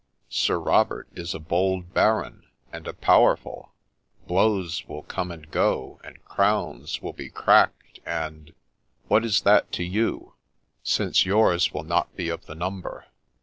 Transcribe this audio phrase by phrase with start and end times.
[0.31, 3.71] Sir Robert is a bold baron, and a powerful;—
[4.27, 8.55] blows will come and go, and crowns will be cracked and
[9.09, 10.33] ''What is that to you,
[10.81, 13.05] since yours will not be of the number